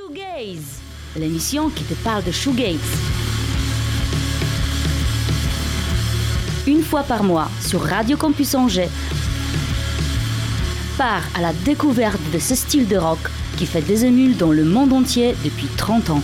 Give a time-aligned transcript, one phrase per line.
[0.00, 0.80] Shoegaze,
[1.16, 2.78] l'émission qui te parle de shoegaze.
[6.66, 8.88] Une fois par mois sur Radio Campus Angers,
[10.96, 13.18] part à la découverte de ce style de rock
[13.58, 16.22] qui fait des émules dans le monde entier depuis 30 ans.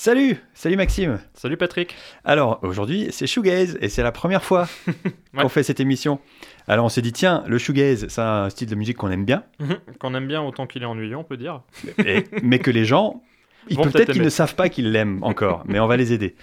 [0.00, 1.18] Salut, salut Maxime.
[1.34, 1.92] Salut Patrick.
[2.24, 4.68] Alors aujourd'hui c'est Shoegaze et c'est la première fois
[5.36, 6.20] qu'on fait cette émission.
[6.68, 9.42] Alors on s'est dit tiens le shoegaze c'est un style de musique qu'on aime bien,
[9.98, 11.62] Qu'on aime bien autant qu'il est ennuyant, on peut dire.
[12.06, 13.24] et- mais que les gens
[13.68, 16.36] peut-être qu'ils ne savent pas qu'ils l'aiment encore, mais on va les aider.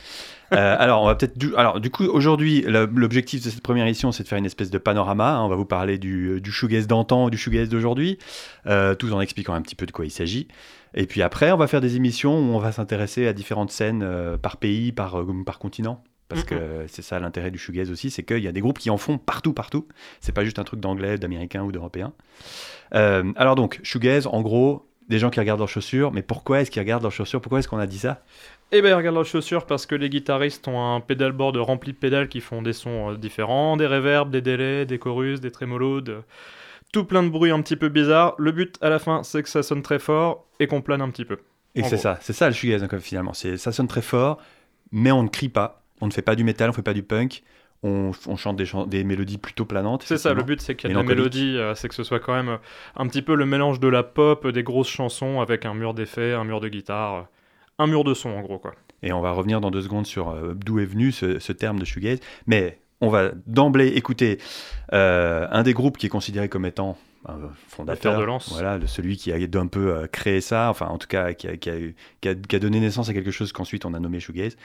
[0.51, 1.55] Euh, alors on va peut-être du...
[1.55, 4.77] alors du coup aujourd'hui l'objectif de cette première émission c'est de faire une espèce de
[4.77, 5.37] panorama.
[5.37, 5.43] hein.
[5.43, 8.19] On va vous parler du, du shoegaze d'antan, du shoegaze d'aujourd'hui,
[8.67, 10.47] euh, tout en expliquant un petit peu de quoi il s'agit.
[10.95, 14.01] Et puis après on va faire des émissions où on va s'intéresser à différentes scènes
[14.03, 16.03] euh, par pays, par euh, par continent.
[16.27, 18.89] Parce que c'est ça l'intérêt du shoegaze aussi, c'est qu'il y a des groupes qui
[18.89, 19.87] en font partout, partout.
[20.21, 22.13] C'est pas juste un truc d'anglais, d'américain ou d'européen.
[22.95, 26.11] Euh, alors donc, shoegaze, en gros, des gens qui regardent leurs chaussures.
[26.11, 27.41] Mais pourquoi est-ce qu'ils regardent leurs chaussures?
[27.41, 28.23] Pourquoi est-ce qu'on a dit ça?
[28.71, 32.27] Et ben regarde leurs chaussures parce que les guitaristes ont un pedalboard rempli de pédales
[32.27, 36.21] qui font des sons différents, des reverbs, des délais, des chorus, des trémolos, de...
[36.95, 38.35] tout plein de bruit un petit peu bizarre.
[38.37, 41.09] Le but à la fin c'est que ça sonne très fort et qu'on plane un
[41.09, 41.37] petit peu.
[41.75, 43.33] Et c'est ça, c'est ça le shoegaze finalement.
[43.33, 44.37] C'est ça sonne très fort,
[44.91, 45.83] mais on ne crie pas.
[45.99, 47.43] On ne fait pas du métal, on ne fait pas du punk.
[47.83, 50.03] On, on chante des, chan- des mélodies plutôt planantes.
[50.03, 52.03] C'est ça, le but c'est qu'il y a de la mélodie, euh, c'est que ce
[52.03, 52.57] soit quand même euh,
[52.95, 56.31] un petit peu le mélange de la pop, des grosses chansons avec un mur d'effets,
[56.33, 57.27] un mur de guitare,
[57.77, 58.73] un mur de son en gros quoi.
[59.03, 61.77] Et on va revenir dans deux secondes sur euh, d'où est venu ce, ce terme
[61.77, 62.19] de shoegaze.
[62.47, 64.39] Mais on va d'emblée écouter
[64.93, 68.51] euh, un des groupes qui est considéré comme étant un fondateur, de lance.
[68.51, 71.57] voilà, celui qui a un peu euh, créé ça, enfin en tout cas qui a,
[71.57, 73.99] qui a eu- qui a- qui a donné naissance à quelque chose qu'ensuite on a
[73.99, 74.55] nommé shoegaze.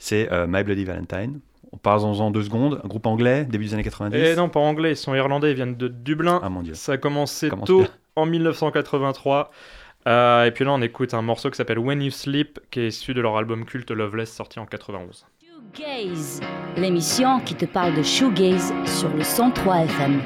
[0.00, 1.40] C'est euh, My Bloody Valentine.
[1.70, 2.80] On parle en deux secondes.
[2.82, 4.16] Un groupe anglais, début des années 90.
[4.16, 6.40] Et non, pas anglais, ils sont irlandais, ils viennent de Dublin.
[6.42, 6.74] Ah mon dieu.
[6.74, 7.88] Ça a commencé Commence tôt bien.
[8.16, 9.50] en 1983.
[10.06, 12.88] Euh, et puis là, on écoute un morceau qui s'appelle When You Sleep, qui est
[12.88, 15.26] issu de leur album culte Loveless, sorti en 91.
[15.74, 16.40] Shoegaze,
[16.76, 20.20] l'émission qui te parle de shoegaze sur le 103 FM.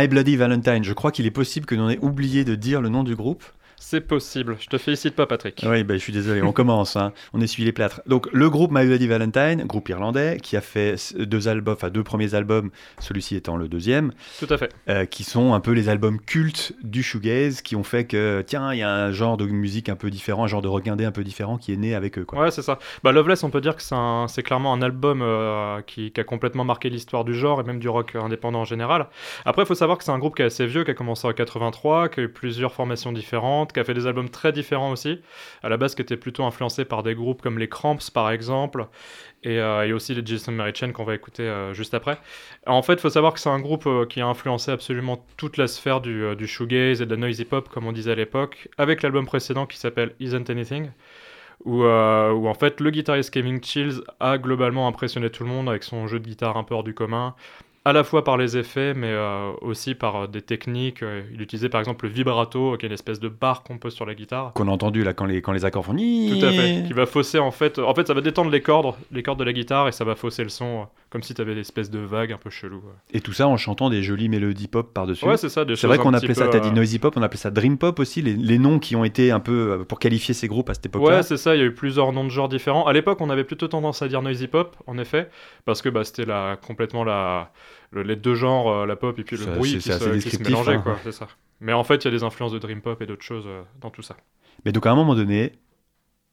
[0.00, 2.88] My Bloody Valentine, je crois qu'il est possible que l'on ait oublié de dire le
[2.88, 3.44] nom du groupe.
[3.82, 4.58] C'est possible.
[4.60, 5.64] Je te félicite pas, Patrick.
[5.66, 6.42] Oui, bah, je suis désolé.
[6.42, 6.96] On commence.
[6.96, 7.14] Hein.
[7.32, 8.02] On essuie les plâtres.
[8.06, 12.04] Donc, le groupe My Bloody Valentine, groupe irlandais, qui a fait deux albums, enfin deux
[12.04, 14.12] premiers albums, celui-ci étant le deuxième.
[14.38, 14.70] Tout à fait.
[14.90, 18.74] Euh, qui sont un peu les albums cultes du shoegaze, qui ont fait que, tiens,
[18.74, 21.12] il y a un genre de musique un peu différent, un genre de reguindé un
[21.12, 22.26] peu différent qui est né avec eux.
[22.26, 22.38] Quoi.
[22.38, 22.78] Ouais, c'est ça.
[23.02, 26.64] Bah, Loveless, on peut dire que c'est clairement un album euh, qui, qui, a complètement
[26.64, 29.08] marqué l'histoire du genre et même du rock indépendant en général.
[29.46, 31.26] Après, il faut savoir que c'est un groupe qui est assez vieux, qui a commencé
[31.26, 34.90] en 83, qui a eu plusieurs formations différentes, qui a fait des albums très différents
[34.92, 35.20] aussi.
[35.62, 38.86] À la base, qui était plutôt influencé par des groupes comme les Cramps, par exemple,
[39.42, 42.18] et, euh, aussi les Jason Mary Chain qu'on va écouter euh, juste après.
[42.66, 45.56] En fait, il faut savoir que c'est un groupe euh, qui a influencé absolument toute
[45.56, 48.68] la sphère du, du shoegaze et de la noisy pop, comme on disait à l'époque,
[48.78, 50.90] avec l'album précédent qui s'appelle Isn't Anything.
[51.66, 55.82] Où, où, en fait le guitariste Kevin Chills a globalement impressionné tout le monde avec
[55.82, 57.34] son jeu de guitare un peu hors du commun,
[57.86, 61.02] à la fois par les effets, mais euh, aussi par euh, des techniques.
[61.02, 63.94] Euh, il utilisait par exemple le vibrato, qui est une espèce de barre qu'on pose
[63.94, 64.52] sur la guitare.
[64.52, 66.84] Qu'on a entendu là quand les, quand les accords font Tout à fait.
[66.86, 67.78] Qui va fausser en fait.
[67.78, 70.14] En fait, ça va détendre les cordes, les cordes de la guitare et ça va
[70.14, 72.82] fausser le son, comme si tu avais une espèce de vague un peu chelou.
[73.14, 75.24] Et tout ça en chantant des jolies mélodies pop par-dessus.
[75.24, 75.64] Ouais, c'est ça.
[75.74, 78.20] C'est vrai qu'on appelait ça, t'as dit noisy pop, on appelait ça dream pop aussi,
[78.20, 81.16] les, les, noms qui ont été un peu pour qualifier ces groupes à cette époque-là.
[81.16, 81.56] Ouais, c'est ça.
[81.56, 82.86] Il y a eu plusieurs noms de genres différents.
[82.86, 85.30] À l'époque, on avait plutôt tendance à dire noisy pop, en effet,
[85.64, 87.50] parce que bah, c'était la, complètement la
[87.92, 90.82] les deux genres, euh, la pop et puis le bruit qui, se, mélangeait, hein.
[90.82, 91.28] quoi, c'est ça.
[91.60, 93.62] Mais en fait, il y a des influences de dream pop et d'autres choses euh,
[93.80, 94.16] dans tout ça.
[94.64, 95.52] Mais donc à un moment donné,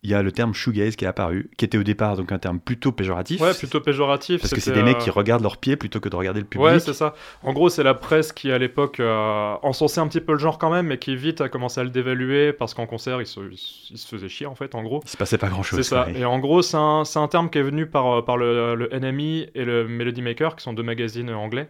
[0.08, 2.40] il y a le terme shoegaze qui est apparu, qui était au départ donc un
[2.40, 3.42] terme plutôt péjoratif.
[3.42, 4.40] Ouais, plutôt péjoratif.
[4.40, 6.46] Parce que c'est des mecs qui euh, regardent leurs pieds plutôt que de regarder le
[6.46, 6.66] public.
[6.66, 7.14] Ouais, c'est ça.
[7.44, 10.60] En gros, c'est la presse qui à l'époque euh, encensait un petit peu le genre
[10.60, 13.42] quand même, mais qui vite a commencé à le dévaluer parce qu'en concert, il se,
[13.52, 15.02] il se, faisait chier en fait, en gros.
[15.04, 15.80] Il se passait pas grand chose.
[15.80, 16.08] C'est ça.
[16.16, 18.90] Et en gros, c'est un, un, terme qui est venu par, euh, par le, le
[18.98, 21.68] NME et le Melody Maker, qui sont deux magazines anglais.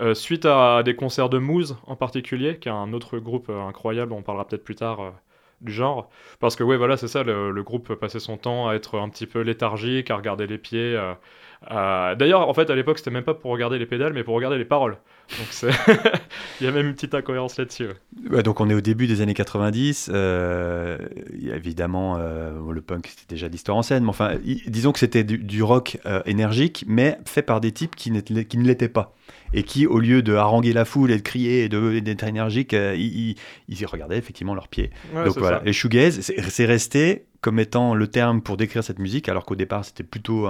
[0.00, 3.66] Euh, suite à des concerts de Moose en particulier, qui est un autre groupe euh,
[3.66, 5.10] incroyable, on parlera peut-être plus tard euh,
[5.60, 6.10] du genre.
[6.40, 9.26] Parce que, ouais, voilà, c'est ça, le, groupe passait son temps à être un petit
[9.26, 10.98] peu léthargique, à regarder les pieds,
[11.70, 14.34] euh, d'ailleurs, en fait, à l'époque, c'était même pas pour regarder les pédales, mais pour
[14.34, 14.98] regarder les paroles.
[15.38, 15.72] Donc,
[16.60, 17.88] il y a même une petite incohérence là-dessus.
[18.44, 20.10] donc, on est au début des années 90.
[20.12, 20.98] Euh,
[21.52, 24.04] évidemment, euh, le punk, c'était déjà d'histoire en scène.
[24.04, 28.58] Mais enfin, disons que c'était du, rock énergique, mais fait par des types qui, qui
[28.58, 29.14] ne l'étaient pas.
[29.52, 33.36] Et qui, au lieu de haranguer la foule et de crier et d'être énergiques, ils,
[33.68, 34.90] ils, regardaient effectivement leurs pieds.
[35.14, 39.44] donc voilà, les shoegaze, c'est resté comme étant le terme pour décrire cette musique, alors
[39.44, 40.48] qu'au départ c'était plutôt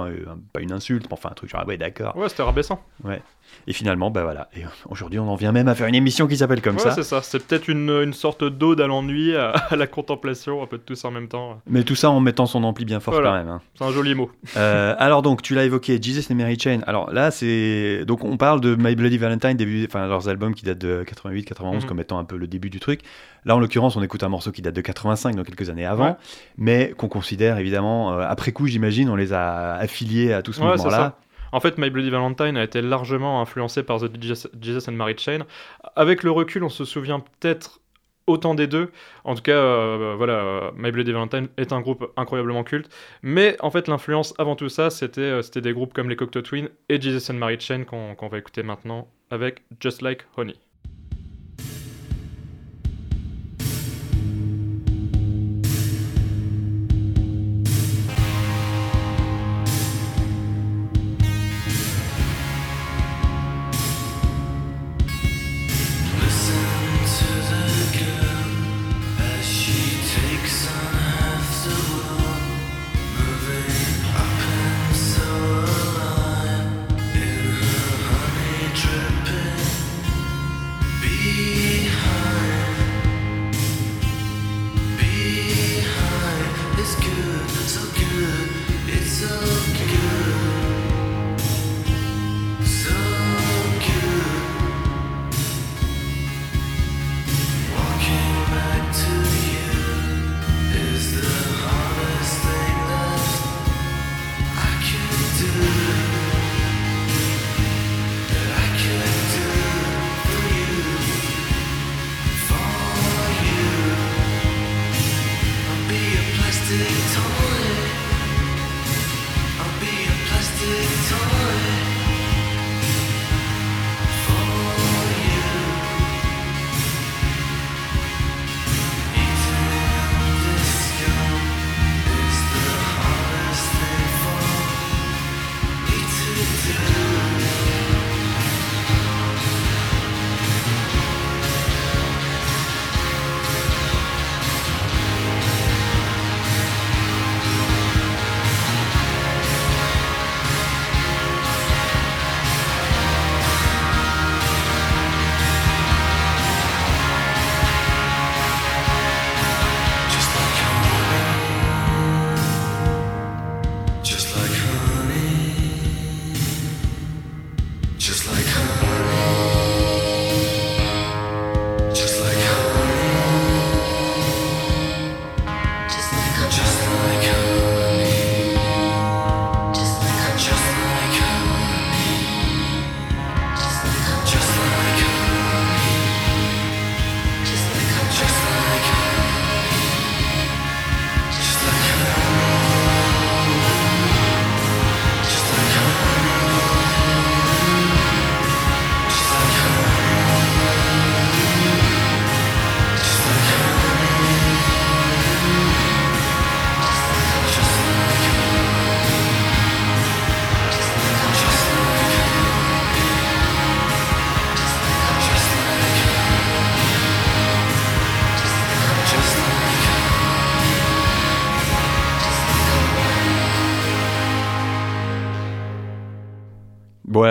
[0.53, 2.15] pas une insulte, mais enfin un truc genre ah ouais d'accord.
[2.17, 2.83] Ouais, c'était rabaissant.
[3.03, 3.21] Ouais.
[3.67, 4.49] Et finalement, bah voilà.
[4.55, 6.91] Et aujourd'hui, on en vient même à faire une émission qui s'appelle comme ça.
[6.91, 7.21] c'est ça.
[7.21, 10.95] C'est peut-être une, une, sorte d'ode à l'ennui, à, la contemplation, un peu de tout
[10.95, 11.61] ça en même temps.
[11.67, 13.47] Mais tout ça en mettant son ampli bien fort quand même.
[13.47, 13.61] Hein.
[13.75, 14.31] C'est un joli mot.
[14.57, 16.79] Euh, alors donc, tu l'as évoqué, Jesus and Mary Chain.
[16.87, 20.65] Alors là, c'est donc on parle de My Bloody Valentine, début, enfin leurs albums qui
[20.65, 21.85] datent de 88-91 mhm.
[21.85, 23.01] comme étant un peu le début du truc.
[23.45, 26.17] Là, en l'occurrence, on écoute un morceau qui date de 85, donc quelques années avant,
[26.57, 30.61] mais qu'on considère évidemment euh, après coup, j'imagine, on les a affiliés à tout ce
[30.61, 31.15] mouvement-là.
[31.51, 35.39] En fait, My Bloody Valentine a été largement influencé par The Jesus and Mary Chain.
[35.95, 37.79] Avec le recul, on se souvient peut-être
[38.29, 38.91] autant des deux.
[39.23, 42.89] En tout cas, euh, voilà, euh, My Bloody Valentine est un groupe incroyablement culte.
[43.23, 46.41] Mais en fait, l'influence avant tout ça, c'était euh, c'était des groupes comme les Cocteau
[46.41, 50.55] Twins et Jesus and Mary Chain qu'on va écouter maintenant avec Just Like Honey.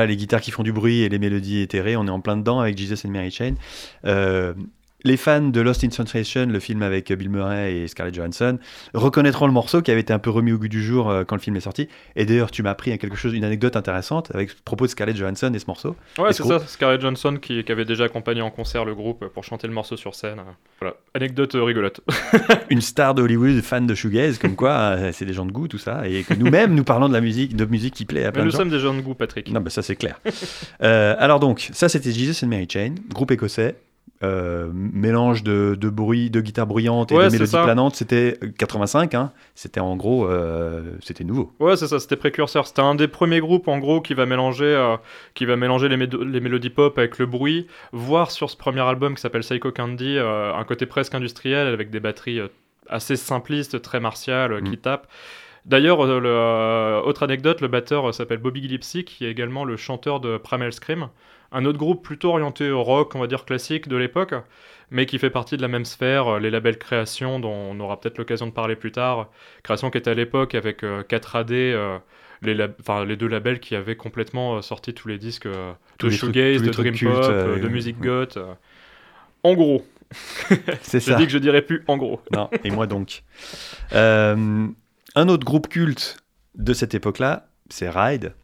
[0.09, 2.61] Les guitares qui font du bruit et les mélodies éthérées, on est en plein dedans
[2.61, 3.55] avec Jesus and Mary Chain.
[4.05, 4.55] Euh,
[5.05, 8.59] les fans de Lost in Translation, le film avec Bill Murray et Scarlett Johansson,
[8.95, 11.37] reconnaîtront le morceau qui avait été un peu remis au goût du jour euh, quand
[11.37, 11.89] le film est sorti.
[12.17, 15.53] Et d'ailleurs, tu m'as appris quelque chose, une anecdote intéressante avec propos de Scarlett Johansson
[15.55, 15.97] et ce morceau.
[16.19, 19.27] Ouais, c'est ce ça, Scarlett Johansson qui, qui avait déjà accompagné en concert le groupe
[19.29, 20.41] pour chanter le morceau sur scène.
[20.81, 22.01] Voilà, anecdote euh, rigolote.
[22.71, 25.79] Une star d'Hollywood, fan de shoegaze, comme quoi euh, c'est des gens de goût tout
[25.79, 28.33] ça, et que nous-mêmes nous parlons de la musique, de musique qui plaît à Mais
[28.33, 28.59] plein nous de gens.
[28.59, 29.51] sommes des gens de goût, Patrick.
[29.51, 30.21] Non, bah ça c'est clair.
[30.83, 33.77] Euh, alors donc, ça c'était Jesus and Mary Chain, groupe écossais.
[34.23, 39.15] Euh, mélange de, de bruit, de guitare bruyante et Ouais, de mélodie planante, c'était 85,
[39.15, 39.33] hein.
[39.55, 41.53] c'était en gros, euh, c'était nouveau.
[41.61, 42.67] Ouais, c'est ça, c'était précurseur.
[42.67, 44.97] C'était un des premiers groupes, en gros, qui va mélanger, euh,
[45.35, 49.21] qui va mélanger les, mélodies pop avec le bruit, voire sur ce premier album qui
[49.21, 52.41] s'appelle Psycho Candy, un côté presque industriel avec des batteries
[52.89, 54.71] assez simplistes, très martiales, euh, Mm.
[54.71, 55.07] qui tapent.
[55.65, 60.39] D'ailleurs, le, autre anecdote, le batteur s'appelle Bobby Gillespie, qui est également le chanteur de
[60.39, 61.09] Primal Scream,
[61.53, 64.35] un autre groupe plutôt orienté au rock, on va dire classique de l'époque,
[64.91, 68.01] mais qui fait partie de la même sphère, euh, les labels création, dont on aura
[68.01, 69.29] peut-être l'occasion de parler plus tard.
[69.63, 71.99] Création qui était à l'époque avec euh, 4AD, euh,
[72.43, 75.49] les, lab- enfin, les deux labels qui avaient complètement euh, sorti tous les disques
[75.99, 78.07] Tous de les shoegaze, de dream pop, de musique ouais.
[78.07, 78.39] goth.
[79.43, 79.87] En gros,
[80.83, 81.15] C'est ça.
[81.17, 82.21] dit que je dirais plus en gros.
[82.33, 83.23] Non, et moi donc.
[85.15, 86.19] Un autre groupe culte
[86.55, 88.35] de cette époque-là, c'est Ride,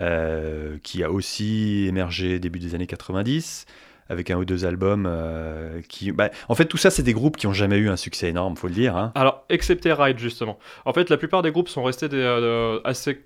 [0.00, 3.66] euh, qui a aussi émergé début des années 90,
[4.08, 6.12] avec un ou deux albums euh, qui...
[6.12, 8.56] bah, en fait, tout ça, c'est des groupes qui ont jamais eu un succès énorme,
[8.56, 8.96] faut le dire.
[8.96, 9.12] hein.
[9.14, 10.58] Alors, excepté Ride, justement.
[10.84, 13.24] En fait, la plupart des groupes sont restés euh, assez.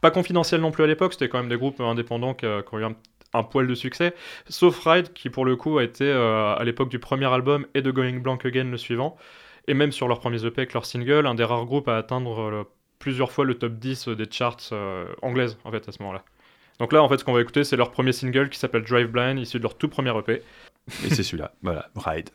[0.00, 2.84] pas confidentiels non plus à l'époque, c'était quand même des groupes indépendants qui, ont eu
[2.84, 2.96] un,
[3.34, 4.14] un poil de succès.
[4.48, 7.90] Sauf Ride, qui pour le coup a été à l'époque du premier album et de
[7.90, 9.16] Going Blank Again le suivant.
[9.68, 12.40] Et même sur leur premier EP avec leur single, un des rares groupes à atteindre
[12.40, 12.64] euh,
[12.98, 16.24] plusieurs fois le top 10 des charts euh, anglaises, en fait, à ce moment-là.
[16.78, 19.08] Donc là, en fait, ce qu'on va écouter, c'est leur premier single qui s'appelle Drive
[19.08, 20.42] Blind, issu de leur tout premier EP.
[21.04, 22.30] Et c'est celui-là, voilà, Ride.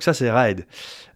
[0.00, 0.64] Donc ça c'est Ride,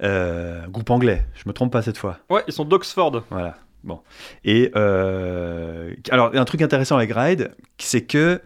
[0.02, 1.24] euh, groupe anglais.
[1.34, 2.18] Je me trompe pas cette fois.
[2.28, 3.22] Ouais, ils sont d'Oxford.
[3.30, 3.56] Voilà.
[3.82, 4.00] Bon.
[4.44, 8.42] Et euh, alors un truc intéressant avec Ride, c'est que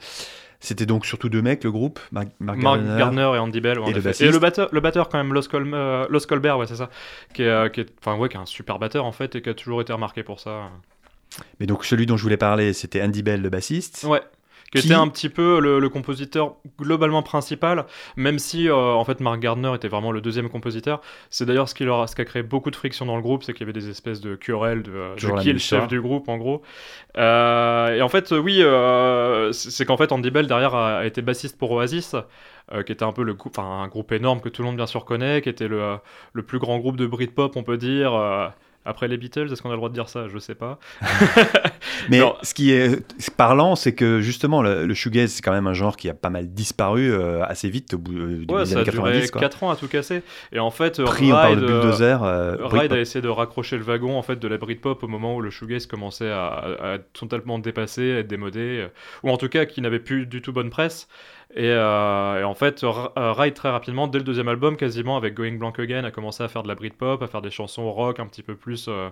[0.60, 2.98] c'était donc surtout deux mecs, le groupe, Mark, Mark Mark Gardner.
[2.98, 3.80] Garner et Andy Bell.
[3.80, 4.32] ouais, Et le bassiste.
[4.32, 6.88] le batteur, le batteur quand même, Los, Colm- euh, Los Colbert, ouais, c'est ça.
[7.34, 9.54] Qui est, qui est, ouais, qui est un super batteur en fait et qui a
[9.54, 10.68] toujours été remarqué pour ça.
[11.58, 14.04] Mais donc celui dont je voulais parler, c'était Andy Bell, le bassiste.
[14.08, 14.20] Ouais.
[14.70, 19.04] Qui, Qui- était un petit peu le, le compositeur globalement principal, même si euh, en
[19.04, 21.00] fait Mark Gardner était vraiment le deuxième compositeur.
[21.30, 23.22] C'est d'ailleurs ce qui, leur a, ce qui a créé beaucoup de friction dans le
[23.22, 25.88] groupe, c'est qu'il y avait des espèces de querelles de, euh, qui est le chef
[25.88, 26.62] du groupe en gros.
[27.16, 31.22] Euh, et en fait, oui, euh, c'est qu'en fait Andy Bell derrière a, a été
[31.22, 32.14] bassiste pour Oasis.
[32.72, 34.76] euh, qui était un peu le groupe, enfin un groupe énorme que tout le monde
[34.76, 35.96] bien sûr connaît, qui était le,
[36.32, 38.48] le plus grand groupe de Britpop, on peut dire, euh,
[38.88, 39.52] après les Beatles.
[39.52, 40.26] Est-ce qu'on a le droit de dire ça?
[40.28, 40.78] Je sais pas.
[42.08, 43.04] Mais ce qui est
[43.36, 46.30] parlant, c'est que justement, le, le shoegaze, c'est quand même un genre qui a pas
[46.30, 49.30] mal disparu euh, assez vite au bout euh, Ouais, des années duré 90.
[49.30, 49.40] quoi.
[49.40, 50.22] 4 ans à tout casser.
[50.52, 52.22] Et en fait, Pris Ride, euh, bulldozer.
[52.22, 55.36] euh, Ride a essayé de raccrocher le wagon en fait de la Britpop au moment
[55.36, 58.86] où le shoegaze commençait à, à être totalement dépassé, à être démodé,
[59.22, 61.08] ou en tout cas qui n'avait plus du tout bonne presse.
[61.54, 65.34] Et, euh, et en fait, euh, Ride très rapidement, dès le deuxième album, quasiment avec
[65.34, 68.20] Going Blank Again, a commencé à faire de la Britpop, à faire des chansons rock
[68.20, 69.08] un petit peu plus euh,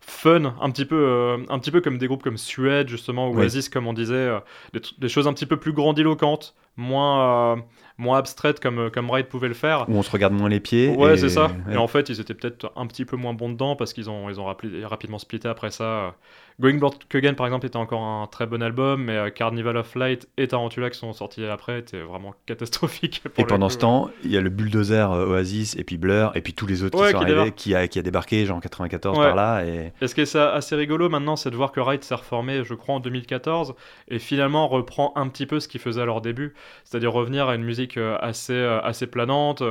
[0.00, 3.34] fun, un petit peu, euh, un petit peu comme des groupes comme Suede justement, ou
[3.34, 3.42] Oui.
[3.42, 4.30] Oasis comme on disait,
[4.72, 7.62] des, choses un petit peu plus grandiloquentes, moins,
[7.98, 9.84] moins abstraites comme, comme Ride pouvait le faire.
[9.88, 10.88] Où on se regarde moins les pieds.
[10.96, 11.46] Ouais, et- c'est ça.
[11.66, 11.74] ouais.
[11.74, 14.30] Et en fait, ils étaient peut-être un petit peu moins bons dedans parce qu'ils ont,
[14.30, 16.14] ils ont rapidement splitté après ça.
[16.62, 19.96] Going Blank Again, par exemple, était encore un très bon album, mais euh, Carnival of
[19.96, 23.20] Light et Tarantula qui sont sortis après étaient vraiment catastrophiques.
[23.34, 23.72] pour Et pendant coup.
[23.72, 26.66] ce temps, il y a le bulldozer euh, Oasis et puis Blur et puis tous
[26.68, 29.18] les autres Ouais, qui sont qui arrivés, qui a, qui a débarqué genre en 94
[29.18, 29.24] Ouais.
[29.24, 29.64] par là.
[29.64, 29.92] Et...
[30.00, 32.74] Et ce qui est assez rigolo maintenant, c'est de voir que Wright s'est reformé, je
[32.74, 33.74] crois, en 2014,
[34.06, 37.56] et finalement reprend un petit peu ce qu'il faisait à leur début, c'est-à-dire revenir à
[37.56, 39.64] une musique euh, assez, assez planante,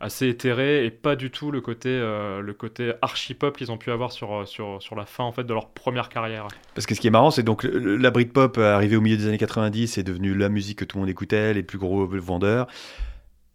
[0.00, 4.12] assez éthérée, et pas du tout le côté, le côté archi-pop qu'ils ont pu avoir
[4.12, 6.37] sur, sur, sur la fin en fait, de leur première carrière.
[6.74, 9.26] Parce que ce qui est marrant, c'est donc la Britpop euh, arrivée au milieu des
[9.26, 12.66] années 90 est devenue la musique que tout le monde écoutait, les plus gros vendeurs.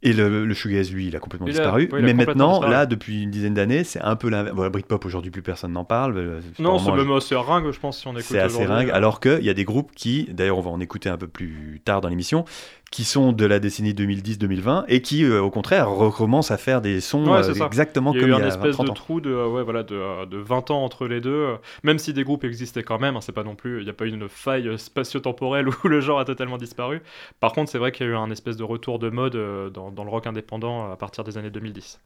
[0.06, 1.84] Et le, le shoegaze, lui, il a complètement Il a- disparu.
[1.84, 2.72] oui, il a Mais complètement maintenant, disparu.
[2.74, 4.54] là, depuis une dizaine d'années, c'est un peu l'inverse.
[4.54, 6.18] Bon, la Britpop, aujourd'hui, plus personne n'en parle.
[6.18, 9.22] euh, Non, c'est même assez ringue, je pense, si on écoute C'est assez ringue, alors
[9.22, 12.02] qu'il y a des groupes qui, d'ailleurs on va en écouter un peu plus tard
[12.02, 12.44] dans l'émission,
[12.94, 17.02] qui sont de la décennie 2010-2020 et qui euh, au contraire recommencent à faire des
[17.02, 18.92] sons Ouais, euh, exactement Il y a comme eu il y a espèce 30 de
[18.92, 18.94] ans.
[18.94, 22.14] trou de, euh, ouais, voilà, de, euh, de 20 ans entre les deux, même si
[22.14, 24.10] des groupes existaient quand même, hein, c'est pas non plus, il n'y a pas eu
[24.10, 27.02] une faille spatio-temporelle où le genre a totalement disparu.
[27.40, 29.90] Par contre, c'est vrai qu'il y a eu un espèce de retour de mode dans,
[29.90, 32.00] dans le rock indépendant à partir des années 2010.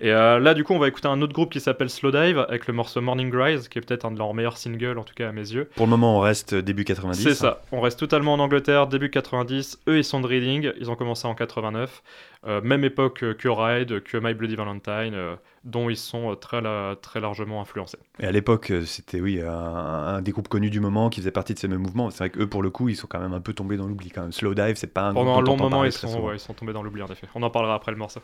[0.00, 2.66] Et euh, là, du coup, on va écouter un autre groupe qui s'appelle Slowdive avec
[2.66, 5.28] le morceau Morning Rise, qui est peut-être un de leurs meilleurs singles, en tout cas
[5.28, 5.68] à mes yeux.
[5.76, 7.22] Pour le moment, on reste début 90.
[7.22, 9.80] C'est ça, on reste totalement en Angleterre, début 90.
[9.88, 12.02] Eux, ils sont de Reading, ils ont commencé en 89.
[12.46, 16.60] Euh, même époque que Ride, que My Bloody Valentine, euh, dont ils sont euh, très,
[16.60, 17.98] la- très largement influencés.
[18.18, 21.54] Et à l'époque, c'était oui un, un des groupes connus du moment qui faisait partie
[21.54, 22.10] de ce même mouvement.
[22.10, 24.10] C'est vrai qu'eux, pour le coup, ils sont quand même un peu tombés dans l'oubli.
[24.10, 26.54] Quand même, Slowdive, c'est pas un Pendant un long moment, ils sont, ouais, ils sont
[26.54, 27.28] tombés dans l'oubli, en effet.
[27.34, 28.20] On en parlera après le morceau.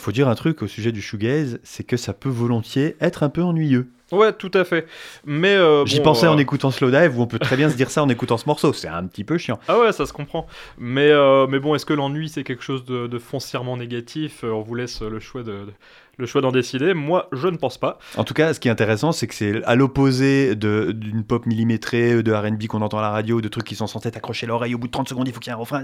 [0.00, 3.22] Alors, faut dire un truc au sujet du shoegaze, c'est que ça peut volontiers être
[3.22, 3.90] un peu ennuyeux.
[4.12, 4.86] Ouais, tout à fait.
[5.26, 7.76] Mais euh, J'y bon, pensais euh, en écoutant Slowdive, où on peut très bien se
[7.76, 8.72] dire ça en écoutant ce morceau.
[8.72, 9.60] C'est un petit peu chiant.
[9.68, 10.46] Ah ouais, ça se comprend.
[10.78, 14.42] Mais, euh, mais bon, est-ce que l'ennui c'est quelque chose de, de foncièrement négatif?
[14.42, 15.72] Euh, On vous laisse le choix de, de-
[16.20, 16.94] le choix d'en décider.
[16.94, 17.98] Moi, je ne pense pas.
[18.16, 21.46] En tout cas, ce qui est intéressant, c'est que c'est à l'opposé de- d'une pop
[21.46, 24.74] millimétrée, de RB qu'on entend à la radio, de trucs qui sont censés t'accrocher l'oreille
[24.74, 25.82] au bout de 30 secondes, il faut qu'il y ait un refrain.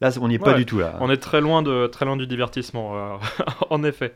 [0.00, 0.96] Là, on n'y est pas du tout là.
[1.00, 3.16] On est très loin de très loin du divertissement, euh,
[3.70, 4.14] en effet.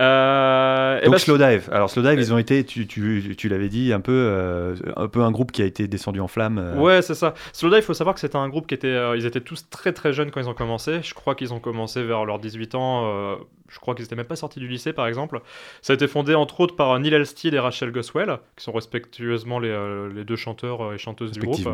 [0.00, 1.68] Euh, eh Donc ben, Slowdive.
[1.72, 5.20] Alors Slowdive, ils ont été, tu, tu, tu l'avais dit, un peu, euh, un peu
[5.22, 6.58] un groupe qui a été descendu en flammes.
[6.58, 6.76] euh.
[6.76, 7.34] Ouais, c'est ça.
[7.52, 8.88] Slowdive, il faut savoir que c'était un groupe qui était.
[8.88, 11.00] euh, ils étaient tous très très jeunes quand ils ont commencé.
[11.02, 13.38] Je crois qu'ils ont commencé vers leurs 18 ans.
[13.68, 15.40] je crois qu'ils étaient même pas sortis du lycée, par exemple.
[15.82, 19.58] Ça a été fondé entre autres par Neil Elstead et Rachel Goswell, qui sont respectueusement
[19.58, 21.68] les, les deux chanteurs et chanteuses du groupe.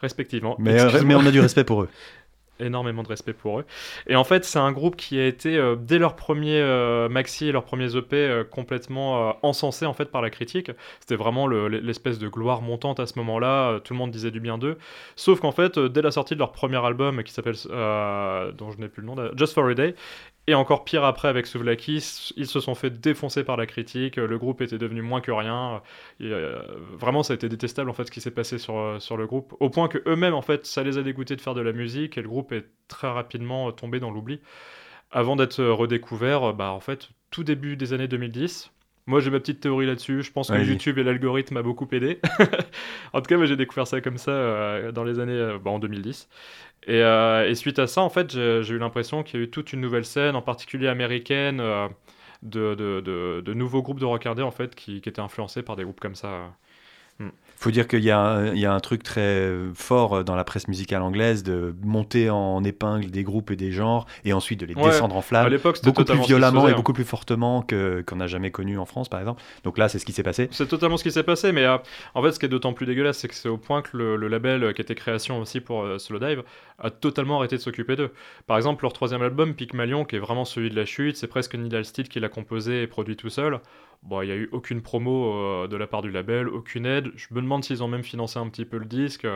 [0.00, 0.56] Respectivement.
[0.58, 0.80] mais
[1.14, 1.88] on a du respect pour eux.
[2.60, 3.64] énormément de respect pour eux.
[4.06, 7.46] Et en fait, c'est un groupe qui a été, euh, dès leur premier euh, maxi
[7.48, 10.70] et leurs premiers EP, euh, complètement encensé en fait par la critique.
[11.00, 13.80] C'était vraiment le- l'espèce de gloire montante à ce moment-là.
[13.80, 14.78] tout le monde disait du bien d'eux.
[15.16, 17.54] Sauf qu'en fait, dès la sortie de leur premier album, qui s'appelle,
[18.56, 19.94] dont je n'ai plus le nom, Just for a Day,
[20.46, 21.96] et encore pire après avec Souvlaki,
[22.36, 24.16] ils se sont fait défoncer par la critique.
[24.16, 25.82] Le groupe était devenu moins que rien.
[26.20, 26.60] Et, euh,
[26.92, 29.26] vraiment, ça a été détestable en fait ce qui s'est passé sur, euh, sur le
[29.26, 31.72] groupe, au point que eux-mêmes en fait, ça les a dégoûtés de faire de la
[31.72, 34.40] musique et le groupe est très rapidement euh, tombé dans l'oubli.
[35.10, 38.70] Avant d'être euh, redécouvert, euh, bah en fait, tout début des années 2010.
[39.08, 40.22] Moi, j'ai ma petite théorie là-dessus.
[40.22, 40.54] Je pense que.
[40.54, 42.18] YouTube et l'algorithme m'a beaucoup aidé.
[43.12, 45.70] en tout cas, moi, j'ai découvert ça comme ça euh, dans les années euh, bah,
[45.70, 46.28] en 2010.
[46.86, 49.50] Et, euh, et suite à ça, en fait, j'ai eu l'impression qu'il y a eu
[49.50, 51.88] toute une nouvelle scène, en particulier américaine, euh,
[52.42, 56.14] de, de, nouveaux groupes de rockardais en fait, qui étaient influencés par des groupes comme
[56.14, 56.56] ça.
[57.58, 60.44] Faut dire qu'il y, a un- il y a un truc très fort dans la
[60.44, 64.66] presse musicale anglaise de monter en épingle des groupes et des genres et ensuite de
[64.66, 66.76] les Ouais, descendre en À flammes l'époque, c'était beaucoup plus violemment faisait, et hein.
[66.76, 69.42] beaucoup plus fortement qu'on n'a jamais connu en France par exemple.
[69.64, 70.48] Donc là, c'est ce qui s'est passé.
[70.52, 71.78] C'est totalement ce qui s'est passé, mais euh,
[72.14, 74.16] en fait, ce qui est d'autant plus dégueulasse, c'est que c'est au point que le,
[74.16, 76.42] le label euh, qui était création aussi pour euh, Slowdive
[76.78, 78.10] a totalement arrêté de s'occuper d'eux.
[78.46, 81.54] Par exemple, leur troisième album, Pygmalion, qui est vraiment celui de la chute, c'est presque
[81.54, 83.60] Neil Halstead qui l'a composé et produit tout seul.
[84.02, 87.10] Bon, il n'y a eu aucune promo euh, de la part du label, aucune aide.
[87.16, 89.26] Je me demande s'ils ont même financé un petit peu le disque.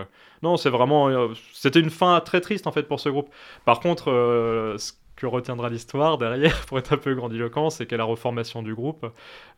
[0.43, 1.09] Non, c'est vraiment.
[1.09, 3.31] euh, C'était une fin très triste en fait pour ce groupe.
[3.65, 7.97] Par contre, euh, ce que retiendra l'histoire derrière, pour être un peu grandiloquent, c'est qu'à
[7.97, 9.07] la reformation du groupe,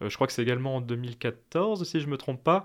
[0.01, 2.65] je crois que c'est également en 2014, si je me trompe pas,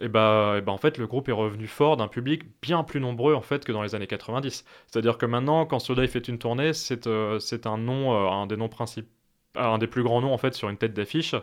[0.00, 3.00] et bah, et bah, en fait, le groupe est revenu fort d'un public bien plus
[3.00, 4.64] nombreux en fait que dans les années 90.
[4.86, 9.08] C'est-à-dire que maintenant, quand Soda fait une tournée, c'est un nom, un des noms principaux
[9.56, 11.34] un des plus grands noms en fait sur une tête d'affiche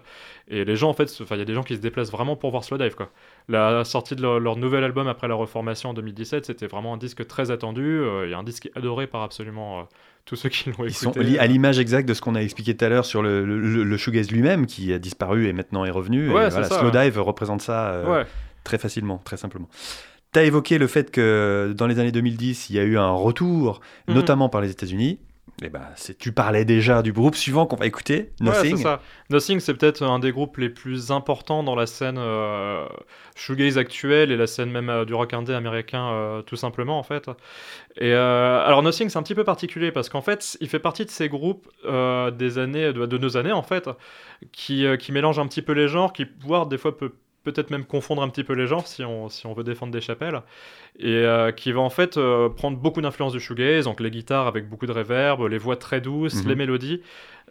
[0.47, 2.37] et les gens en fait enfin il y a des gens qui se déplacent vraiment
[2.37, 3.09] pour voir Slowdive quoi
[3.49, 6.97] la sortie de leur, leur nouvel album après la reformation en 2017 c'était vraiment un
[6.97, 9.83] disque très attendu euh, et un disque adoré par absolument euh,
[10.23, 12.75] tous ceux qui l'ont Ils sont écouté à l'image exacte de ce qu'on a expliqué
[12.77, 15.83] tout à l'heure sur le, le, le- le shoegaze lui-même qui a disparu et maintenant
[15.85, 16.27] est revenu.
[16.31, 16.81] Ouais, et voilà, ça,
[17.21, 18.25] représente ça euh, ouais
[18.63, 19.69] très facilement, très simplement.
[20.33, 23.11] Tu as évoqué le fait que dans les années 2010, il y a eu un
[23.11, 24.15] retour, Mhm.
[24.15, 25.19] notamment par les États-Unis.
[25.63, 25.81] Et ben,
[26.19, 28.77] tu parlais déjà du groupe suivant qu'on va écouter, Nothing.
[28.77, 29.01] c'est ça.
[29.31, 32.85] Nothing, c'est peut-être un des groupes les plus importants dans la scène euh,
[33.35, 37.03] shoegaze actuelle et la scène même euh, du rock indé américain, euh, tout simplement, en
[37.03, 37.27] fait.
[37.99, 41.09] Et alors, Nothing, c'est un petit peu particulier parce qu'en fait, il fait partie de
[41.09, 43.89] ces groupes des années, de, de nos années, en fait,
[44.51, 47.13] qui, qui mélangent un petit peu les genres, qui, voire des fois, peut
[47.51, 50.01] peut-être même confondre un petit peu les genres si on, si on veut défendre des
[50.01, 50.41] chapelles
[50.99, 54.47] et euh, qui va en fait euh, prendre beaucoup d'influence du shoegaze, donc les guitares
[54.47, 56.49] avec beaucoup de reverb, les voix très douces, Mhm.
[56.49, 57.01] les mélodies,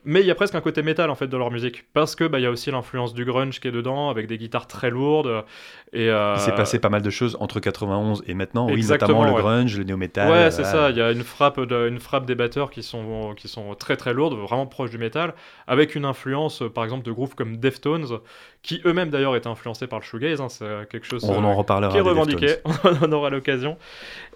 [0.04, 2.24] mais il y a presque un côté métal en fait dans leur musique parce que
[2.24, 4.88] bah il y a aussi l'influence du grunge qui est dedans avec des guitares très
[4.90, 5.44] lourdes
[5.92, 9.24] et euh, Il s'est passé pas mal de choses entre 91 et maintenant, oui, notamment
[9.24, 9.40] le ouais.
[9.40, 10.28] grunge, le néo-metal.
[10.30, 10.78] Ouais, euh, c'est voilà.
[10.88, 10.90] ça.
[10.90, 13.96] Il y a une frappe, de- une frappe des batteurs qui sont, qui sont très
[13.96, 15.34] très lourdes, vraiment proches du métal,
[15.66, 18.18] avec une influence, par exemple, de groupes comme Deftones,
[18.66, 20.40] qui eux-mêmes d'ailleurs étaient influencés par le shoegaze.
[20.40, 21.92] hein, c'est quelque chose On euh, en reparlera.
[21.92, 22.56] qui est revendiqué.
[23.02, 23.78] On aura l'occasion.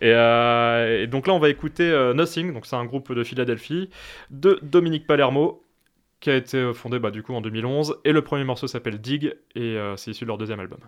[0.00, 2.54] Et, euh, et donc là, on va écouter euh, Nothing.
[2.54, 3.90] Donc c'est un groupe de Philadelphie
[4.30, 5.64] de Dominique Palermo
[6.20, 7.96] qui a été euh, fondé bah, du coup en 2011.
[8.04, 10.78] Et le premier morceau s'appelle Dig et euh, c'est issu de leur deuxième album.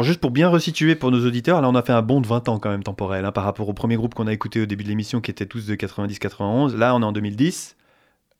[0.00, 2.26] Alors juste pour bien resituer pour nos auditeurs, là on a fait un bond de
[2.26, 4.64] 20 ans quand même temporel hein, par rapport au premier groupe qu'on a écouté au
[4.64, 6.74] début de l'émission qui étaient tous de 90-91.
[6.74, 7.76] Là on est en 2010.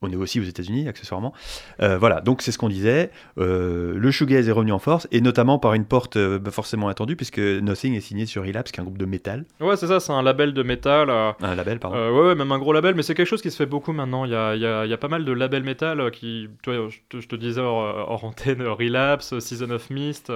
[0.03, 1.35] On est aussi aux États-Unis, accessoirement.
[1.83, 3.11] Euh, voilà, donc c'est ce qu'on disait.
[3.37, 6.89] Euh, le shoegaze est revenu en force, et notamment par une porte euh, bah, forcément
[6.89, 9.45] attendue, puisque Nothing est signé sur Relapse, qui est un groupe de métal.
[9.61, 11.11] Ouais, c'est ça, c'est un label de métal.
[11.11, 11.99] Un label, pardon.
[11.99, 14.25] ouais, ouais, même un gros label, mais c'est quelque chose qui se fait beaucoup maintenant.
[14.25, 16.49] Il y a, il y a- il y a pas mal de labels métal qui,
[16.63, 20.33] tu vois, je te, je te disais hors, hors antenne, Relapse, Season of Mist,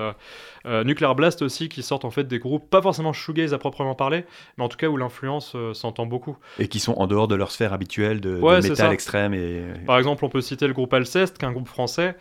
[0.67, 4.27] Nuclear Blast aussi, qui sortent en fait des groupes, pas forcément shoegaze à proprement parler,
[4.59, 6.37] mais en tout cas où l'influence s'entend beaucoup.
[6.59, 9.33] Et qui sont en dehors de leur sphère habituelle de, de Ouais, c'est métal extrême.
[9.33, 9.54] Et...
[9.87, 12.17] Par exemple, on peut citer le groupe Alceste, qui est un groupe français.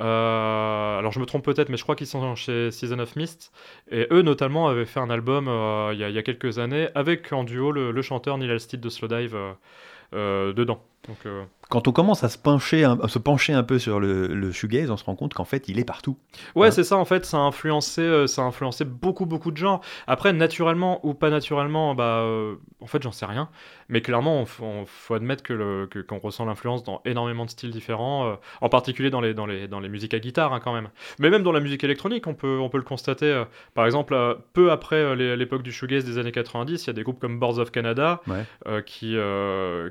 [0.00, 3.52] Euh, alors je me trompe peut-être, mais je crois qu'ils sont chez Season of Mist.
[3.90, 7.44] Et eux, notamment, avaient fait un album euh, il y, a- quelques années avec en
[7.44, 9.36] duo le, chanteur Neil Alstead de Slowdive
[10.14, 10.82] euh, dedans.
[11.06, 13.98] Donc, euh, Quand on commence à se pencher un, à se pencher un peu sur
[14.00, 16.18] le, le shoegaze, on se rend compte qu'en fait, il est partout.
[16.54, 16.70] Ouais, Ouais.
[16.70, 19.80] c'est ça en fait, ça a influencé, euh, ça a influencé beaucoup beaucoup de gens.
[20.06, 23.48] Après, naturellement ou pas naturellement, bah, euh, en fait, j'en sais rien.
[23.88, 27.50] Mais clairement, on, on- faut admettre que le- que- qu'on ressent l'influence dans énormément de
[27.50, 30.74] styles différents, en particulier dans les dans les dans les musiques à guitare hein, quand
[30.74, 30.90] même.
[31.20, 33.44] Mais même dans la musique électronique, on peut on peut le constater.
[33.74, 34.14] par exemple,
[34.52, 37.58] peu après l'époque du shoegaze des années 90, il y a des groupes comme Boards
[37.58, 38.44] of Canada Ouais.
[38.84, 39.16] qui,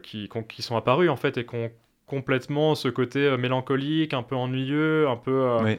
[0.03, 1.71] qui, qu'on- qui sont apparus en fait et qui ont
[2.07, 5.75] complètement ce côté euh, mélancolique, un peu ennuyeux, un peu, euh,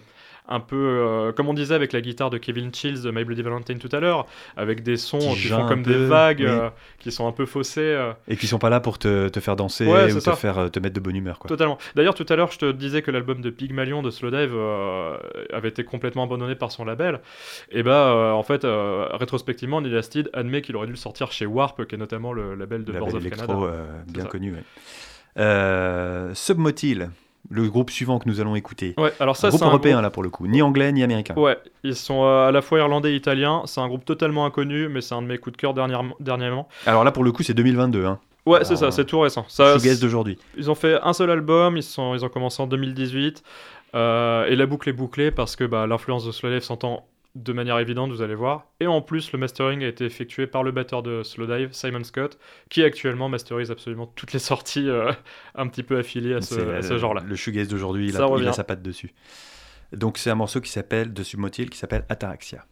[0.46, 3.40] un peu euh, comme on disait avec la guitare de Kevin Chills de My Bloody
[3.40, 6.46] Valentine tout à l'heure, avec des sons Qui qui, font comme peu, des vagues, oui.
[6.46, 8.10] euh, qui sont un peu faussées.
[8.28, 10.78] Et qui sont pas là pour te, te faire danser Ouais, ou te faire te
[10.80, 11.38] mettre de bonne humeur.
[11.38, 11.48] Quoi.
[11.48, 11.78] Totalement.
[11.94, 14.54] D'ailleurs, tout à l'heure, je te disais que l'album de Pygmalion de Slowdive
[15.50, 17.20] avait été complètement abandonné par son label.
[17.70, 19.98] Et bah, en fait, rétrospectivement, Neil
[20.34, 23.14] admet qu'il aurait dû le sortir chez Warp, qui est notamment le label de Boards
[23.14, 23.54] of Canada.
[24.08, 24.52] bien connu.
[24.52, 24.64] ouais.
[25.37, 27.11] Euh, Submotil,
[27.51, 28.95] le groupe suivant que nous allons écouter.
[28.99, 31.35] Ouais, alors ça, groupe un européen groupe- là pour le coup, ni anglais ni américain.
[31.37, 33.62] Ouais, ils sont euh, à la fois irlandais et italiens.
[33.66, 36.68] C'est un groupe totalement inconnu, mais c'est un de mes coups de cœur dernièrement- dernièrement.
[36.87, 38.18] Alors là pour le coup c'est 2022, hein.
[38.47, 39.45] Ouais, c'est ça, c'est tout récent.
[39.49, 40.39] Ça, d'aujourd'hui.
[40.57, 43.43] Ils ont fait un seul album, ils, sont, ils ont commencé en 2018.
[43.95, 47.05] euh, et la boucle est bouclée parce que bah, l'influence de Slowdive s'entend
[47.43, 48.66] de manière évidente, vous allez voir.
[48.80, 52.39] Et en plus, le mastering a été effectué par le batteur de Slowdive, Simon Scott,
[52.68, 55.12] qui actuellement masterise absolument toutes les sorties euh,
[55.55, 57.22] un petit peu affiliées à ce, ce genre-là.
[57.26, 59.14] Le shoegaze d'aujourd'hui, il, a- il a sa patte dessus.
[59.93, 62.05] Donc c'est un morceau qui s'appelle de Submotil qui s'appelle.
[62.09, 62.64] Ataraxia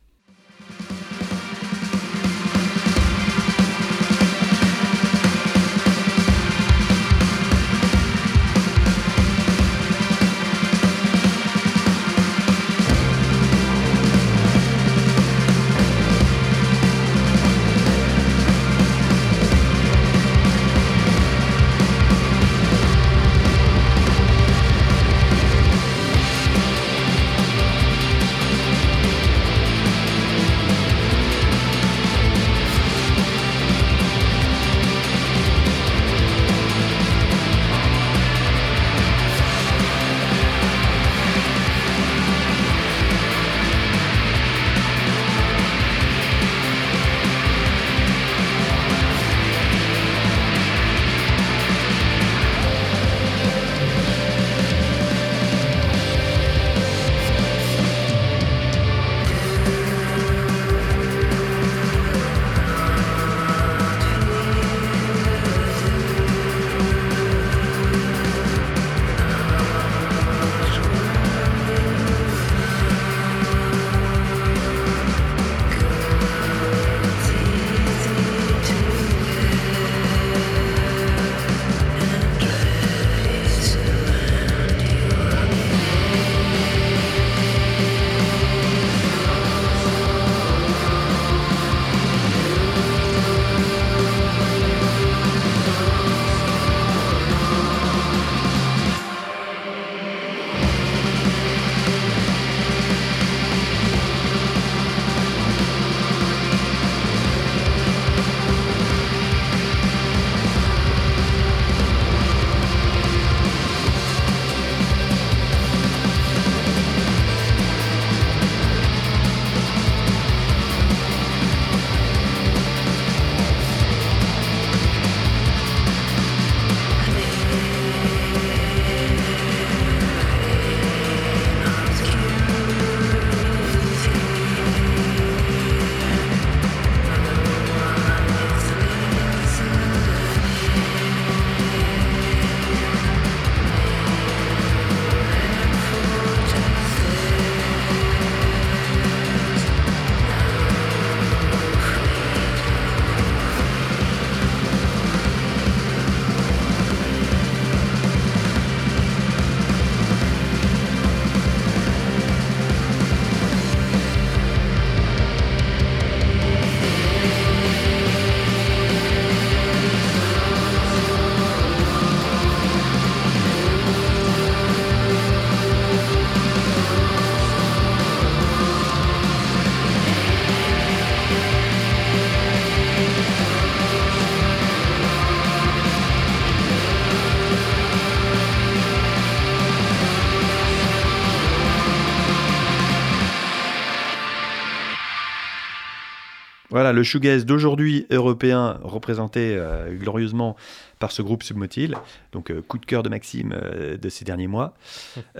[196.86, 200.54] Voilà, le shoegaze d'aujourd'hui européen représenté euh, glorieusement
[201.00, 201.96] par ce groupe Submotil.
[202.30, 204.72] Donc euh, coup de cœur de Maxime euh, de ces derniers mois.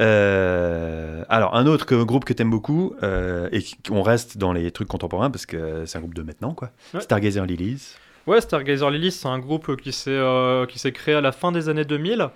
[1.28, 5.30] Alors un autre que- groupe que t'aimes beaucoup et qu'on reste dans les trucs contemporains
[5.30, 6.70] parce que c'est un groupe de maintenant quoi.
[6.94, 7.00] Ouais.
[7.00, 7.94] Stargazer Lilies.
[8.26, 11.52] Ouais, Stargazer Lilies, c'est un groupe qui s'est euh, qui s'est créé à la fin
[11.52, 12.26] des années 2000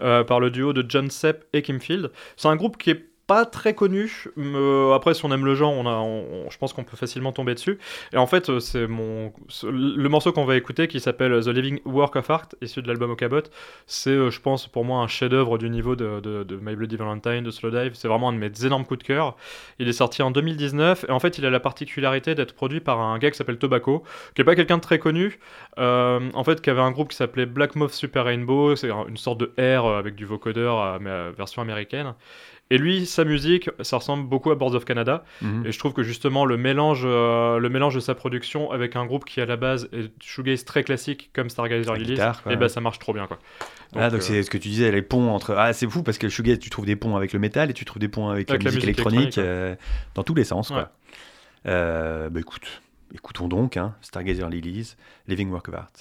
[0.00, 2.12] euh, par le duo de John Sepp et Kim Field.
[2.36, 4.24] C'est un groupe qui est pas très connu.
[4.38, 7.54] euh, après, si on aime le genre, on a, je pense qu'on peut facilement tomber
[7.54, 7.78] dessus.
[8.12, 11.78] Et en fait, euh, c'est mon le morceau qu'on va écouter qui s'appelle The Living
[11.84, 13.42] Work of Art, issu de l'album Okabot.
[13.86, 17.50] C'est, euh, je pense, pour moi, un chef-d'œuvre du niveau de, My Bloody Valentine, de
[17.52, 17.92] Slowdive.
[17.94, 19.36] C'est vraiment un de mes énormes coups de cœur.
[19.78, 22.98] Il est sorti en 2019 et en fait, il a la particularité d'être produit par
[23.00, 24.02] un gars qui s'appelle Tobacco,
[24.34, 25.38] qui est pas quelqu'un de très connu.
[25.78, 29.06] Euh, en fait, qui avait un groupe qui s'appelait Black Moth Super Rainbow, c'est un-
[29.06, 32.14] une sorte de R euh, avec du vocodeur, euh, mais euh, version américaine.
[32.72, 35.24] Et lui, sa musique, ça ressemble beaucoup à Boards of Canada.
[35.42, 35.66] Mhm.
[35.66, 39.04] Et je trouve que justement, le mélange, euh, le mélange de sa production avec un
[39.06, 42.80] groupe qui, à la base, est shoegaze très classique, comme Stargazer Lilies, et ben ça
[42.80, 43.38] marche trop bien, quoi.
[43.96, 46.18] ah donc euh, c'est ce que tu disais les ponts entre ah c'est fou parce
[46.18, 48.28] que le shoegaze tu trouves des ponts avec le métal et tu trouves des ponts
[48.28, 49.74] avec, Avec la la musique électronique, électronique, euh,
[50.14, 50.78] dans tous les sens quoi.
[50.78, 50.84] Ouais.
[51.66, 54.94] Euh, bah écoute écoutons donc hein, Stargazer Lilies
[55.26, 55.92] Living Work of Art.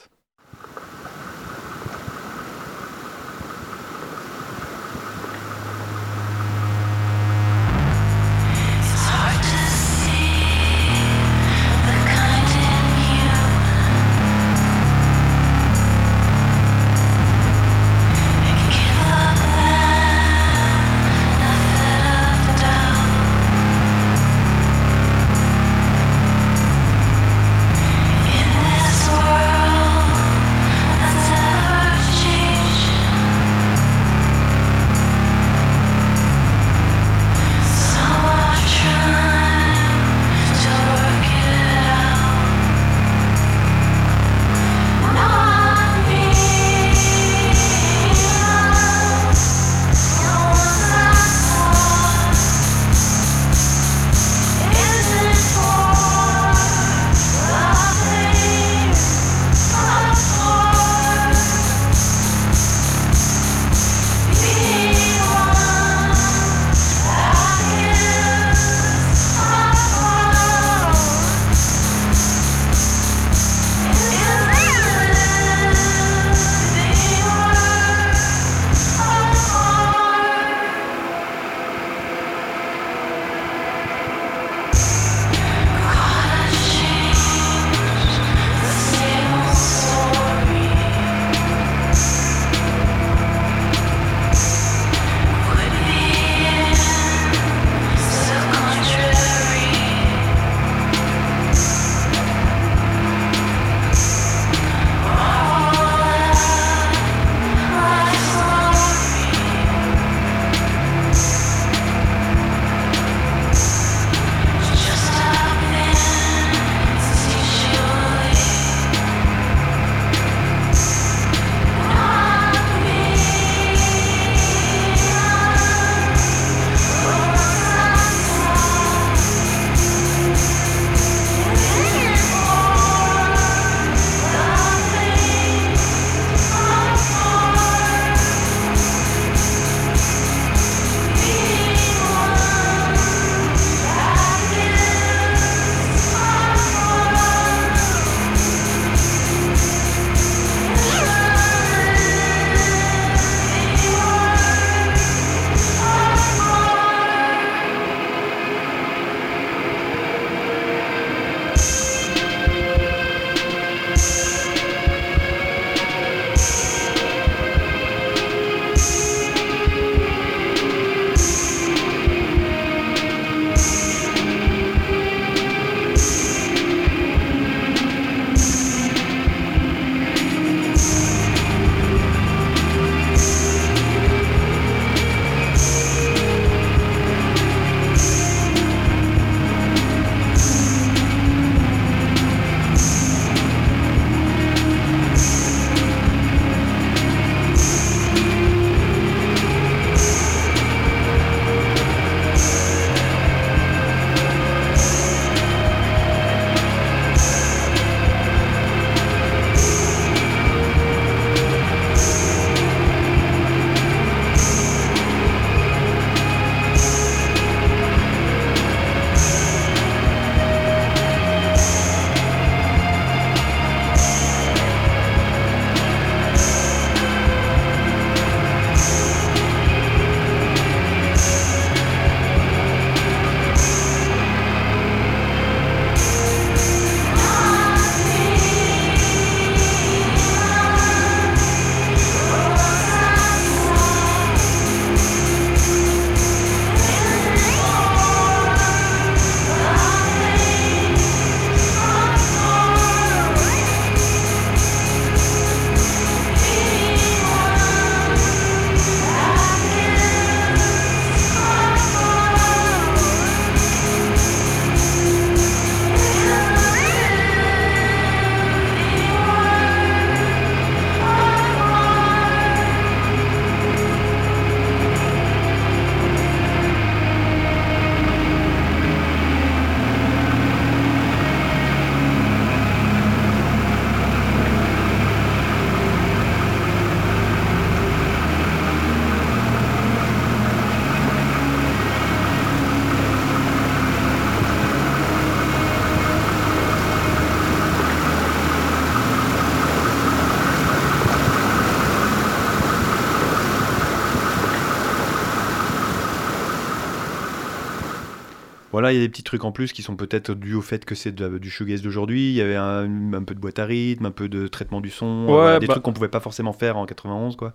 [308.80, 310.86] Voilà, il y a des petits trucs en plus qui sont peut-être dus au fait
[310.86, 312.30] que c'est du shoegaze d'aujourd'hui.
[312.30, 314.90] Il y avait un, un, peu de boîte à rythme, un peu de traitement du
[314.90, 315.26] son,
[315.60, 317.54] des bah trucs qu'on pouvait pas forcément faire en 91, quoi.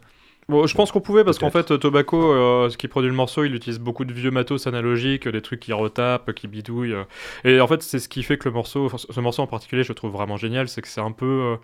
[0.51, 3.45] Bon, je pense qu'on pouvait parce qu'en fait, Tobacco, euh, ce qui produit le morceau,
[3.45, 6.93] il utilise beaucoup de vieux matos analogiques, des trucs qui retapent, qui bidouillent.
[6.93, 7.05] Euh.
[7.45, 9.95] Et en fait, c'est ce qui fait que le morceau, ce morceau en particulier, je
[9.95, 11.57] trouve vraiment génial, c'est que c'est un peu.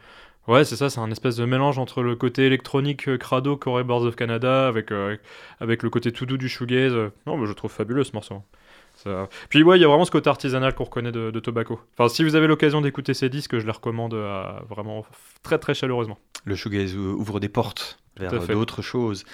[0.49, 3.85] Euh, ouais, c'est ça, c'est un espèce de mélange entre le côté électronique crado Corey
[3.85, 4.89] Boards of Canada avec,
[5.61, 6.95] avec le côté tout doux du shoegaze.
[7.27, 8.43] Non, mais je trouve fabuleux ce morceau.
[9.49, 11.81] Puis ouais, il y a vraiment ce côté artisanal qu'on reconnaît de, Tobacco.
[11.97, 14.15] Enfin, si vous avez l'occasion d'écouter ces disques, je les recommande
[14.69, 15.05] vraiment
[15.43, 16.19] très très chaleureusement.
[16.45, 19.25] Le shoegaze ouvre des portes vers d'autres choses.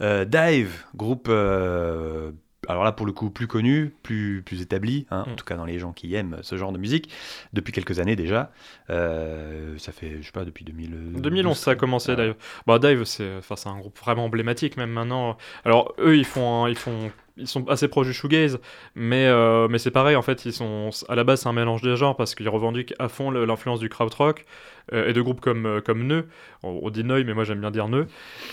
[0.00, 2.32] Euh, Dive, groupe euh,
[2.68, 5.36] alors là pour le coup plus connu, plus, plus établi, hein, en mm.
[5.36, 7.10] tout cas dans les gens qui aiment ce genre de musique,
[7.52, 8.52] depuis quelques années déjà.
[8.90, 11.20] Euh, ça fait, je sais pas, depuis 2000...
[11.20, 12.34] 2011 ça a commencé Dive.
[12.66, 15.36] Bah, Dive c'est un groupe vraiment emblématique même maintenant.
[15.64, 18.58] Alors eux ils font, ils font ils sont assez proches du shoegaze,
[18.94, 21.82] mais, euh, mais c'est pareil, en fait, ils sont, à la base, c'est un mélange
[21.82, 24.44] des genres parce qu'ils revendiquent à fond l'influence du krautrock
[24.92, 26.26] euh, et de groupes comme, euh, comme Neu.
[26.62, 28.06] On, dit Neu, mais moi j'aime bien dire Neu.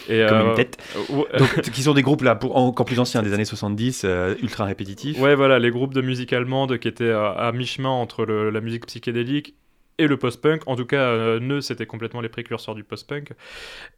[0.10, 0.78] Et, comme une tête.
[1.10, 4.06] Donc, qui sont des groupes là, pour, encore plus anciens, des années 70,
[4.42, 5.20] ultra répétitifs.
[5.20, 9.56] Ouais, voilà, les groupes de musique allemande qui étaient à mi-chemin entre la musique psychédélique
[10.04, 10.62] et le post-punk.
[10.68, 13.32] En tout cas, euh, Neu, c'était complètement les précurseurs du post-punk.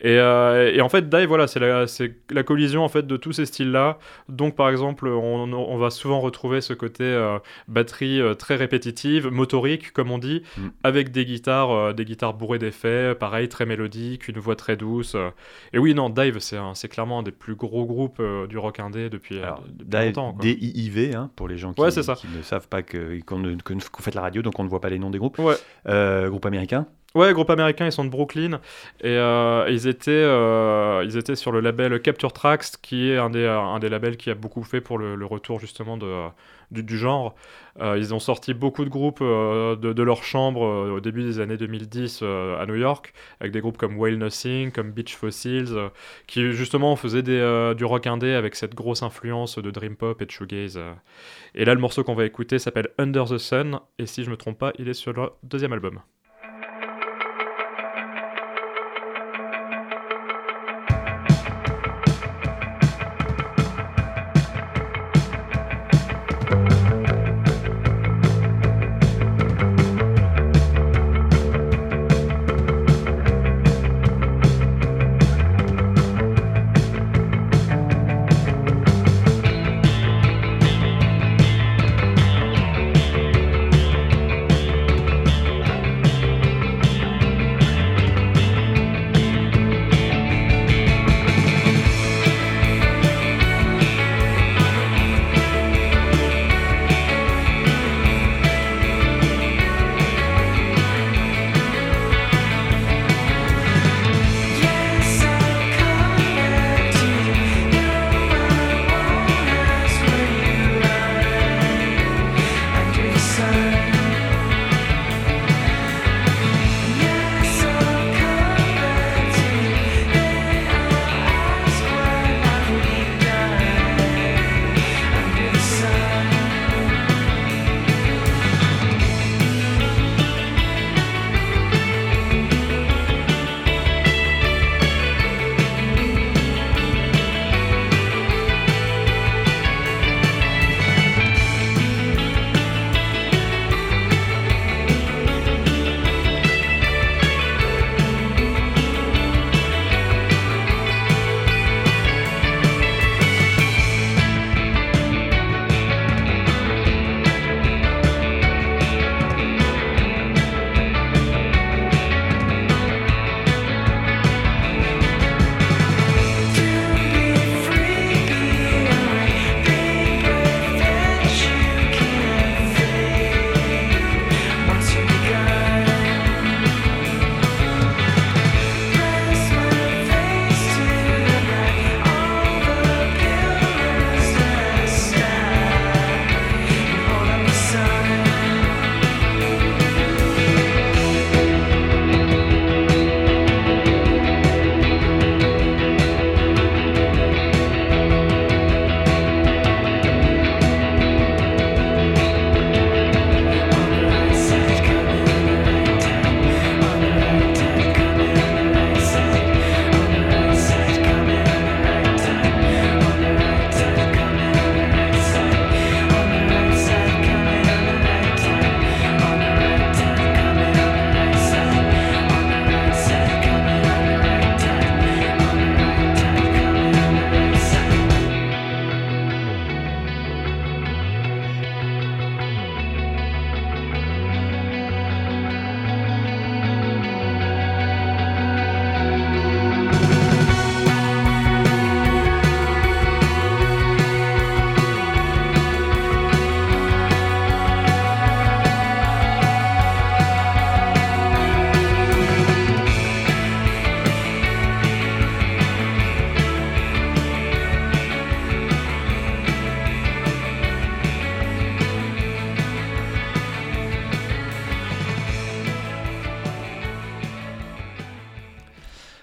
[0.02, 1.86] Et, euh, et, en fait, Dive, voilà, c'est la,
[2.30, 3.98] la, collision en fait de tous ces styles-là.
[4.30, 9.92] Donc, par exemple, on, on, va souvent retrouver ce côté euh, batterie très répétitive, motorique,
[9.92, 10.68] comme on dit, mm.
[10.84, 15.16] avec des guitares, des guitares bourrées d'effets, pareil, très mélodiques, une voix très douce.
[15.74, 19.40] Et oui, non, Dive, c'est clairement un des plus gros groupes du rock indé depuis,
[19.40, 20.38] Alors, depuis longtemps.
[20.40, 24.42] D-I-I-V, hein, pour les gens qui, qui ne savent pas qu'on qu fait la radio,
[24.42, 25.40] donc on ne voit pas les noms des groupes.
[25.40, 25.56] Ouais.
[25.96, 28.60] Euh, groupe américain Ouais, groupe américain, ils sont de Brooklyn
[29.00, 33.30] et euh, ils, étaient, euh, ils étaient sur le label Capture Tracks, qui est un
[33.30, 36.28] des, un des labels qui a beaucoup fait pour le, retour justement de,
[36.72, 37.34] du, genre.
[37.80, 42.66] ils ont sorti beaucoup de groupes de, leur chambre au début des années 2010 à
[42.66, 45.74] New York, avec des groupes comme Whale Nothing, comme Beach Fossils,
[46.28, 50.32] qui justement faisaient du rock indé avec cette grosse influence de Dream Pop et de
[50.32, 50.82] Shoegaze.
[51.56, 54.36] Et là, le morceau qu'on va écouter s'appelle Under the Sun, et si je me
[54.36, 56.02] trompe pas, il est sur leur deuxième album.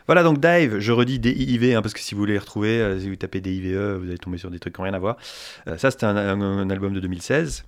[0.07, 2.99] Voilà, donc Dive, je redis DIV, hein, parce que si vous voulez les retrouver, euh,
[3.01, 5.17] si vous tapez DIVE, vous allez tomber sur des trucs qui n'ont rien à voir.
[5.69, 7.65] Euh, ça, c'était un, un- un album de 2016.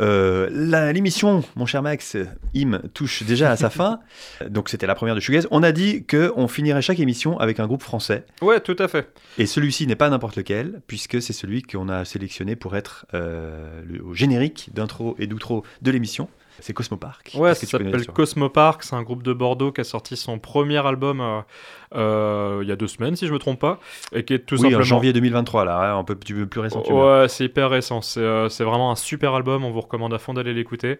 [0.00, 2.16] Euh, L'émission, mon cher Max,
[2.56, 4.00] Im, touche déjà à sa fin.
[4.48, 5.46] Donc, c'était la première de Shoegaze.
[5.52, 8.24] On a dit qu'on finirait chaque émission avec un groupe français.
[8.42, 9.08] Ouais, tout à fait.
[9.38, 13.82] Et celui-ci n'est pas n'importe lequel, puisque c'est celui qu'on a sélectionné pour être euh,
[13.86, 16.28] le au générique d'intro et d'outro de l'émission.
[16.60, 17.32] C'est Cosmopark.
[17.34, 18.82] Ouais, ça s'appelle Cosmopark.
[18.84, 21.40] C'est un groupe de Bordeaux qui a sorti son premier album euh,
[21.94, 23.78] euh, il y a deux semaines, si je me trompe pas,
[24.12, 24.80] et qui est tout Oui, simplement.
[24.80, 26.82] en janvier 2023, là, hein, un peu, peu plus récent.
[26.90, 28.02] Ouais, c'est hyper récent.
[28.02, 29.64] C'est euh, c'est vraiment un super album.
[29.64, 30.98] On vous recommande à fond d'aller l'écouter.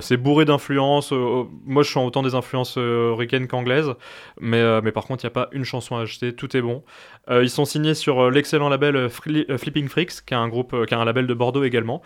[0.00, 1.12] C'est bourré d'influences.
[1.12, 3.92] moi, je sens autant des influences ricaines qu'anglaises.
[4.40, 6.34] Mais, mais par contre, il n'y a pas une chanson à acheter.
[6.34, 6.82] Tout est bon.
[7.30, 10.96] Ils sont signés sur l'excellent label Fli- Flipping Freaks, qui est un groupe, qui est
[10.96, 12.02] un label de Bordeaux également.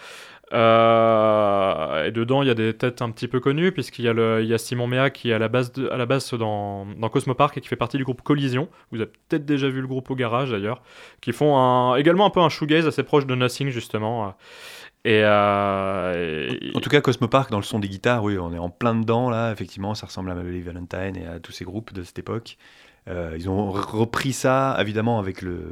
[0.53, 4.59] Euh, et dedans, il y a des têtes un petit peu connues, puisqu'il y, a
[4.59, 7.77] Simon Méa qui est à la base, à la base dans, Cosmopark et qui fait
[7.77, 8.69] partie du groupe Collision.
[8.93, 10.83] Vous avez peut-être déjà vu le groupe au garage d'ailleurs,
[11.21, 14.35] qui font également un peu un shoegaze assez proche de Nothing justement.
[15.05, 18.71] Et, euh, En tout cas, Cosmopark, dans le son des guitares, oui, on est en
[18.71, 22.03] plein dedans, là, effectivement, ça ressemble à Melody Valentine et à tous ces groupes de
[22.03, 22.59] cette époque.
[23.09, 25.63] Euh, ils ont re- repris ça, évidemment, avec le,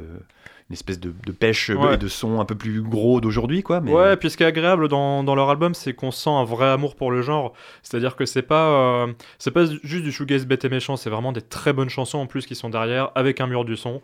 [0.73, 1.93] espèce de, de pêche Ouais.
[1.93, 3.81] et de son un peu plus gros d'aujourd'hui, quoi.
[3.81, 3.91] Mais...
[3.91, 6.67] Ouais, puis ce qui est agréable dans, dans leur album, c'est qu'on sent un vrai
[6.67, 7.53] amour pour le genre.
[7.83, 8.69] C'est-à-dire que c'est pas,
[9.05, 12.17] euh, c'est pas juste du shoegaze bête et méchant, c'est vraiment des très bonnes chansons
[12.17, 14.01] en plus qui sont derrière, avec un mur du son.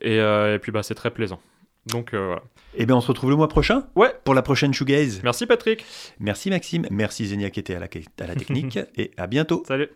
[0.00, 1.40] Et, euh, et puis bah, c'est très plaisant.
[1.86, 2.42] Donc euh, voilà.
[2.76, 4.12] Eh bien, on se retrouve le mois prochain Ouais.
[4.24, 5.20] pour la prochaine Shoegaze.
[5.22, 5.84] Merci Patrick.
[6.18, 7.88] Merci Maxime, merci Zenia qui était à la,
[8.20, 9.62] à la technique, et à bientôt.
[9.68, 9.90] Salut.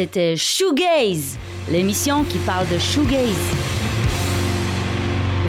[0.00, 1.36] C'était Shoegaze,
[1.70, 3.36] l'émission qui parle de shoegaze.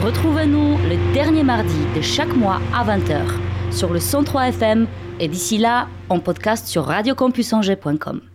[0.02, 3.22] Retrouvez-nous le dernier mardi de chaque mois à 20h
[3.70, 4.86] sur le 103 FM
[5.20, 8.31] et d'ici là, en podcast sur radiocampusangers.com.